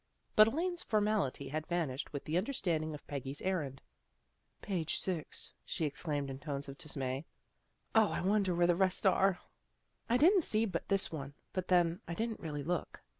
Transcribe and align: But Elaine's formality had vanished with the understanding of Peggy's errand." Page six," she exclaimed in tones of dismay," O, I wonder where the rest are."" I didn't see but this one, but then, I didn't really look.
But 0.35 0.47
Elaine's 0.47 0.81
formality 0.81 1.49
had 1.49 1.67
vanished 1.67 2.11
with 2.11 2.25
the 2.25 2.35
understanding 2.35 2.95
of 2.95 3.05
Peggy's 3.05 3.39
errand." 3.43 3.83
Page 4.63 4.97
six," 4.97 5.53
she 5.63 5.85
exclaimed 5.85 6.27
in 6.31 6.39
tones 6.39 6.67
of 6.67 6.75
dismay," 6.75 7.23
O, 7.93 8.07
I 8.09 8.21
wonder 8.21 8.55
where 8.55 8.65
the 8.65 8.75
rest 8.75 9.05
are."" 9.05 9.37
I 10.09 10.17
didn't 10.17 10.41
see 10.41 10.65
but 10.65 10.87
this 10.89 11.11
one, 11.11 11.35
but 11.53 11.67
then, 11.67 12.01
I 12.07 12.15
didn't 12.15 12.39
really 12.39 12.63
look. 12.63 13.03